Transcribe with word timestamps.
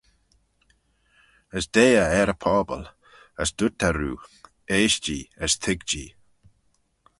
As 1.57 1.65
deie 1.75 2.01
eh 2.07 2.15
er 2.21 2.31
y 2.35 2.37
pobble, 2.43 2.85
as 3.41 3.49
dooyrt 3.57 3.81
eh 3.87 3.93
roo, 3.97 4.19
Eaisht-jee 4.73 5.29
as 5.43 5.53
toig-jee. 5.63 6.11